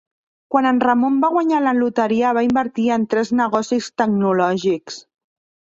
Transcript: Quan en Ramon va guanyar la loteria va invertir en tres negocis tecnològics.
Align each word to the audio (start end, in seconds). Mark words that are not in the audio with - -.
Quan 0.53 0.67
en 0.69 0.79
Ramon 0.83 1.19
va 1.25 1.29
guanyar 1.35 1.59
la 1.65 1.75
loteria 1.81 2.33
va 2.39 2.45
invertir 2.49 2.89
en 2.99 3.07
tres 3.13 3.33
negocis 3.45 3.95
tecnològics. 4.03 5.01